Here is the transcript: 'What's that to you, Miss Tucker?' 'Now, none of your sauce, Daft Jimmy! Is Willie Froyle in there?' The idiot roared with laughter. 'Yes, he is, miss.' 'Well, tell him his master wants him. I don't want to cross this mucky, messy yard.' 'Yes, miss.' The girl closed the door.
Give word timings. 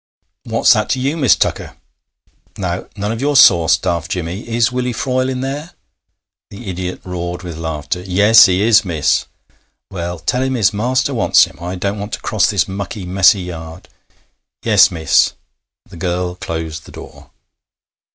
'What's 0.45 0.73
that 0.73 0.89
to 0.89 0.99
you, 0.99 1.15
Miss 1.15 1.35
Tucker?' 1.35 1.75
'Now, 2.57 2.87
none 2.97 3.11
of 3.11 3.21
your 3.21 3.35
sauce, 3.35 3.77
Daft 3.77 4.09
Jimmy! 4.09 4.49
Is 4.49 4.71
Willie 4.71 4.93
Froyle 4.93 5.29
in 5.29 5.41
there?' 5.41 5.73
The 6.49 6.71
idiot 6.71 7.01
roared 7.03 7.43
with 7.43 7.55
laughter. 7.55 8.01
'Yes, 8.01 8.47
he 8.47 8.63
is, 8.63 8.83
miss.' 8.83 9.27
'Well, 9.91 10.17
tell 10.17 10.41
him 10.41 10.55
his 10.55 10.73
master 10.73 11.13
wants 11.13 11.43
him. 11.43 11.59
I 11.61 11.75
don't 11.75 11.99
want 11.99 12.13
to 12.13 12.21
cross 12.21 12.49
this 12.49 12.67
mucky, 12.67 13.05
messy 13.05 13.43
yard.' 13.43 13.89
'Yes, 14.63 14.89
miss.' 14.89 15.33
The 15.87 15.97
girl 15.97 16.33
closed 16.33 16.85
the 16.85 16.91
door. 16.91 17.29